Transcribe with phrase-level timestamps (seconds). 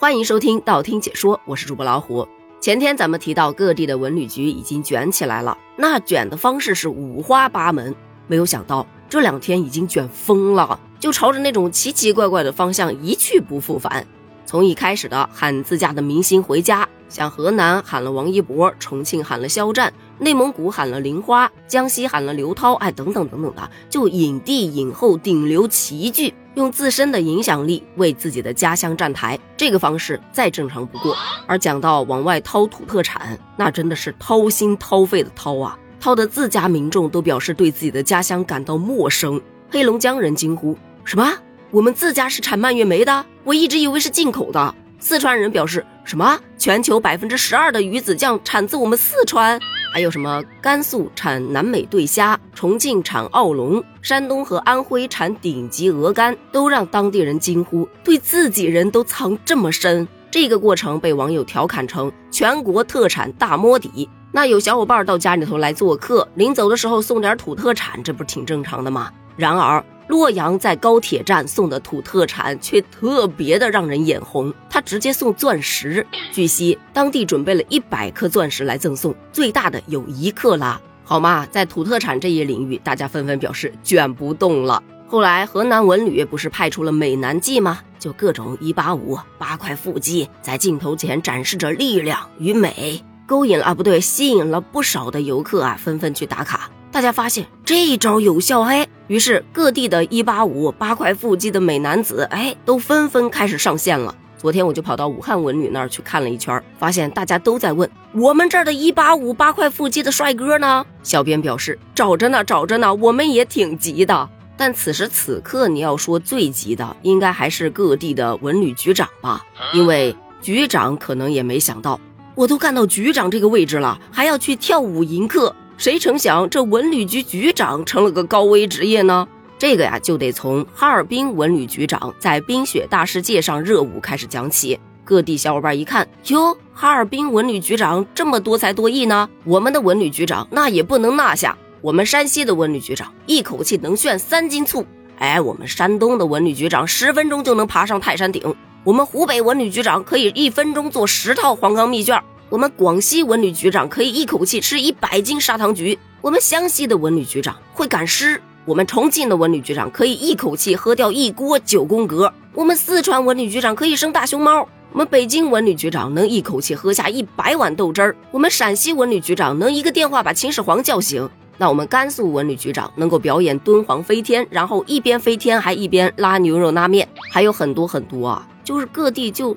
[0.00, 2.26] 欢迎收听道听解说，我是主播老虎。
[2.58, 7.94] 前天咱们提到各地的文旅局已经卷起来了，那卷的方式是五花八门。
[8.26, 14.06] 没有想到这两天已经卷疯了，就朝着那种奇奇怪怪的方向一去不复返。
[14.46, 26.32] 从一开始的喊自家的明星回家，像河南喊了王一博，重庆喊了肖战，内蒙古喊了玲花，江西喊了刘涛，哎，等等等等的，就影帝影后顶流齐聚。
[26.54, 31.16] 用自身的影响力为自己的家乡站台，这个方式再正常不过。
[31.46, 35.78] 而讲到往外掏土特产，那真的是掏心掏肺的掏啊！
[36.00, 39.40] 掏的自家民众都表示对自己的家乡感到陌生。
[39.70, 41.32] 黑龙江人惊呼：“什么？
[41.70, 43.24] 我们自家是产蔓越莓的？
[43.44, 46.38] 我一直以为是进口的。”四川人表示：“什么？
[46.58, 49.58] 全球百分之十二的鱼子酱产自我们四川？
[49.92, 50.42] 还有什么？
[50.60, 64.08] 甘肃产南美对虾，重庆产澳龙，山东和安徽产顶级鹅肝，都让当地人惊呼：对自己人都藏这么深。”这个过程被网友调侃成“全国特产大摸底”。
[64.30, 69.10] 那有小伙伴到家里头来做客，临走的时候送点土特产，这不挺正常的吗？
[69.36, 69.84] 然而。
[70.10, 76.04] 洛阳在高铁站送的土特产却特别的让人眼红，他直接送钻石。
[76.32, 80.80] 据悉，当地准备了一百颗钻石来赠送，最大的有一克拉。
[81.04, 84.82] 好嘛，在土特产这一领域，大家纷纷表示卷不动了。
[85.06, 87.78] 后来，河南文旅不是派出了美男计吗？
[88.00, 96.68] 就各种一八五八块腹肌，在镜头前展示着力量与美，勾引啊，不对，吸引了不少的游客啊，纷纷去打卡。
[96.92, 104.12] 大家发现这一招有效，嘿，于是各地的一八五八块腹肌的美男子，哎，都纷纷开始上线了。
[104.36, 110.84] 昨天我就跑到武汉文旅那儿去看了一圈，发现大家都在问我们这儿的一八五八块腹肌的帅哥呢。
[111.02, 114.28] 小编表示找着呢，找着呢，我们也挺急的。
[114.56, 122.00] 但此时此刻，你要说最急的，应该还是各地的文旅局长吧，因为局长可能也没想到，
[122.34, 125.54] 我都干到局长这个位置了，还要去跳舞迎客。
[125.80, 129.26] 谁成想，这文旅局局长成了个高危职业呢？
[129.56, 134.78] 这个呀，就得从哈尔滨文旅局长在冰雪大世界上热舞开始讲起。
[135.04, 141.56] 各地小伙伴一看，哟，哈尔滨文旅局长这么多才多艺呢，我们的文旅局长那也不能落下。
[141.80, 144.84] 我们山西的文旅局长一口气能炫三斤醋，
[145.18, 148.54] 哎，我们山东的文旅局长十分钟就能爬上泰山顶，
[148.84, 152.22] 我们湖北文旅局长可以一分钟做十套黄冈密卷。
[152.50, 179.56] 我们广西文旅局长可以一口气吃一百斤砂糖橘，我们湘西的文旅局长会赶尸，我们重庆的文旅局长可以一口气喝掉一锅九宫格，我们四川文旅局长可以生大熊猫，我们北京文旅局长能一口气喝下一百碗豆汁儿，我们陕西文旅局长能一个电话把秦始皇叫醒，那我们甘肃文旅局长能够表演敦煌飞天，然后一边飞天还一边拉牛肉拉面，还有很多很多啊，就是各地就。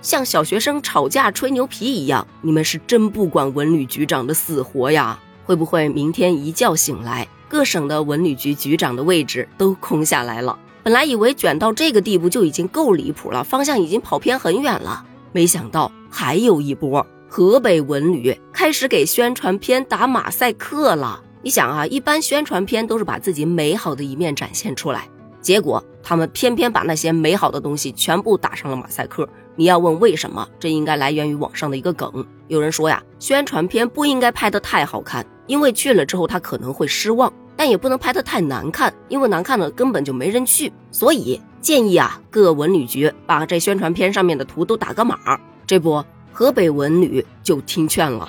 [0.00, 5.18] 像小学生吵架吹牛皮一样，你们是真不管文旅局长的死活呀？
[5.44, 10.58] 会不会明天一觉醒来，各省的文旅局局长的位置都空下来了？
[10.82, 17.04] 本来以为卷到这个地步就已经够离谱了，方向已经跑偏很远了，没想到还有一波。
[17.28, 21.22] 河北文旅开始给宣传片打马赛克了。
[21.42, 25.08] 你想啊，一般宣传片都是把自己美好的一面展现出来，
[25.42, 29.28] 结果他们偏偏把那些美好的东西全部打上了马赛克。
[29.58, 30.48] 你要问为什么？
[30.60, 32.24] 这应该来源于网上的一个梗。
[32.46, 40.72] 有人说呀，宣传片不应该拍得太好看，因为去了之后他可能会失望；但也不能拍得太难看，因为难看了根本就没人去。
[40.92, 45.18] 所以建议啊，各文旅局把这宣传片上面的图都打个码。
[45.66, 48.28] 这不，河北文旅就听劝了。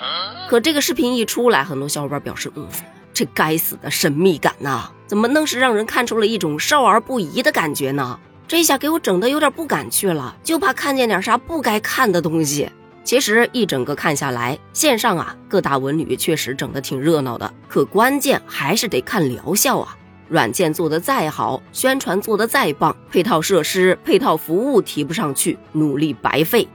[0.49, 2.67] 可这个视频一出来，很多小伙伴表示，嗯，
[3.13, 8.19] 这该死的神秘感呐，怎么能是让人看出了一种少儿不宜的感觉呢？
[8.49, 12.67] 这下给我整的有点不敢去了，就怕看见点啥不该看的东西。
[13.03, 19.95] 其实一整个看下来，线上啊各大文旅确实整的挺热闹的，可关键还是得看疗效啊。
[20.27, 26.67] 软件做的再好，宣传做的再棒，配套设施、配套服务提不上去，努力白费。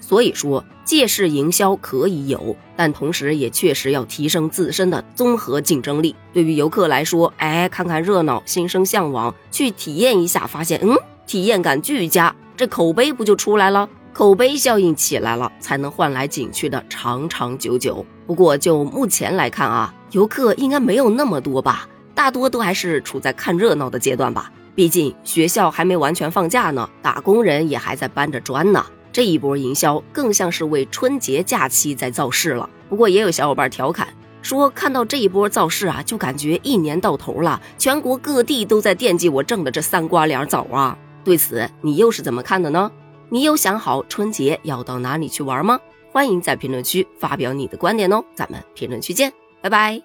[0.00, 6.14] 所以说，借势营销可以有，但同时也确实要提升自身的综合竞争力。
[6.32, 10.96] 对于游客来说，哎，看看热闹，心生向往，去体验一下，发现，嗯，
[11.26, 13.88] 体验感俱佳，这口碑不就出来了？
[14.14, 18.04] 口碑效应起来了，才能换来景区的长长久久。
[18.26, 24.50] 不过就目前来看啊，游客应该没有那么多吧，大多都还是处在看热闹的阶段吧。
[24.74, 28.84] 毕竟学校还没完全放假呢，打工人也还在搬着砖呢。
[29.12, 32.68] 这一波营销更像是为春节假期在造势了。
[32.88, 34.08] 不过也有小伙伴调侃
[34.42, 40.96] 说，看到这一波造势啊，就感觉一年到头了，全国各地都在惦记我挣的这三瓜两枣啊。
[41.24, 42.90] 对此，你又是怎么看的呢？
[43.28, 45.78] 你有想好春节要到哪里去玩吗？
[46.10, 49.30] 欢迎在评论区发表你的观点哦，咱们评论区见，
[49.60, 50.00] 拜拜。